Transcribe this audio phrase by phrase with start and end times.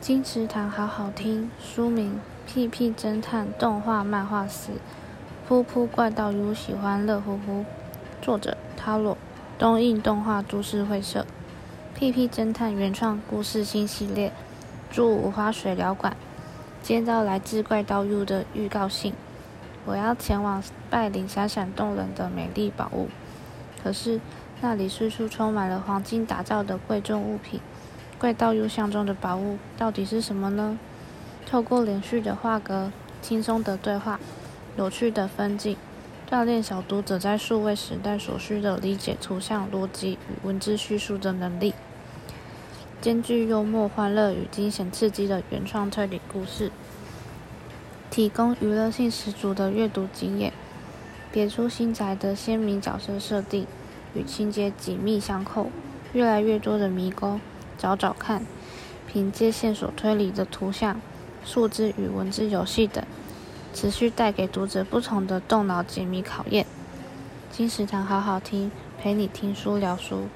[0.00, 2.18] 金池堂好好听，书名
[2.50, 4.72] 《屁屁侦探动画漫画四》，
[5.46, 7.66] 噗噗怪盗 U 喜欢乐呼呼，
[8.22, 9.18] 作者塔罗，
[9.58, 11.26] 东映动画株式会社，
[11.98, 14.32] 《屁屁侦探》原创故事新系列，
[14.90, 16.16] 住五花水疗馆，
[16.82, 19.12] 接到来自怪盗 U 的预告信，
[19.84, 23.10] 我要前往拜领闪闪动人的美丽宝物，
[23.82, 24.18] 可是
[24.62, 27.60] 那里四处充满了黄金打造的贵重物品。
[28.20, 30.78] 怪盗邮箱中的宝物到底是什么呢？
[31.46, 34.20] 透过连续的画格、轻松的对话、
[34.76, 35.74] 有趣的分镜，
[36.30, 41.72] 锻炼小读者在数位时代所需的理解图像逻辑与文字叙述的能力，
[43.00, 46.70] 兼具幽默、欢乐与惊险刺激的原创推理故事，
[48.10, 50.52] 提供娱乐性十足的阅读经验。
[51.32, 53.66] 别出心裁的鲜明角色设定
[54.12, 55.70] 与情节紧密相扣，
[56.12, 57.40] 越来越多的迷宫。
[57.80, 58.44] 找找看，
[59.10, 61.00] 凭借线索推理的图像、
[61.46, 63.02] 数字与文字游戏等，
[63.72, 66.66] 持续带给读者不同的动脑解谜考验。
[67.50, 70.28] 金石堂好好听，陪你听书聊书。